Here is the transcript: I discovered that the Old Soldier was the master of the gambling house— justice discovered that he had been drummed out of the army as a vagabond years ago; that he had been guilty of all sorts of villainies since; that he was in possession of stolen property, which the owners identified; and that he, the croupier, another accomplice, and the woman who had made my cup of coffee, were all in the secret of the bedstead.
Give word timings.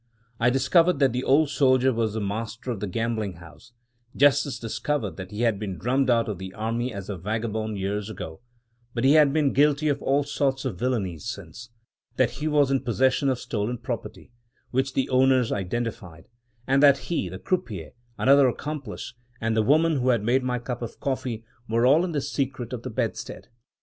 I 0.39 0.49
discovered 0.49 0.97
that 0.97 1.13
the 1.13 1.23
Old 1.23 1.51
Soldier 1.51 1.93
was 1.93 2.15
the 2.15 2.19
master 2.21 2.71
of 2.71 2.79
the 2.79 2.87
gambling 2.87 3.33
house— 3.33 3.71
justice 4.17 4.57
discovered 4.57 5.15
that 5.17 5.29
he 5.29 5.41
had 5.41 5.59
been 5.59 5.77
drummed 5.77 6.09
out 6.09 6.27
of 6.27 6.39
the 6.39 6.55
army 6.55 6.91
as 6.91 7.07
a 7.07 7.19
vagabond 7.19 7.77
years 7.77 8.09
ago; 8.09 8.41
that 8.95 9.03
he 9.03 9.13
had 9.13 9.31
been 9.31 9.53
guilty 9.53 9.89
of 9.89 10.01
all 10.01 10.23
sorts 10.23 10.65
of 10.65 10.79
villainies 10.79 11.25
since; 11.27 11.69
that 12.15 12.31
he 12.41 12.47
was 12.47 12.71
in 12.71 12.79
possession 12.79 13.29
of 13.29 13.37
stolen 13.39 13.77
property, 13.77 14.31
which 14.71 14.95
the 14.95 15.07
owners 15.09 15.51
identified; 15.51 16.27
and 16.65 16.81
that 16.81 16.97
he, 17.11 17.29
the 17.29 17.37
croupier, 17.37 17.91
another 18.17 18.47
accomplice, 18.47 19.13
and 19.39 19.55
the 19.55 19.61
woman 19.61 19.97
who 19.97 20.09
had 20.09 20.23
made 20.23 20.41
my 20.43 20.57
cup 20.57 20.81
of 20.81 20.99
coffee, 20.99 21.45
were 21.69 21.85
all 21.85 22.03
in 22.03 22.11
the 22.11 22.21
secret 22.21 22.73
of 22.73 22.81
the 22.81 22.89
bedstead. 22.89 23.49